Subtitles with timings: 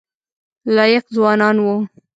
[0.75, 1.75] لایق ځوانان وو.